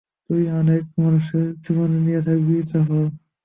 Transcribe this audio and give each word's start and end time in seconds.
তুই 0.25 0.43
অনেক 0.59 0.83
মানুষের 0.97 1.45
জীবন 1.63 1.89
নিয়ে 1.99 2.21
থাকবি, 2.27 2.55
জাফর। 2.69 3.05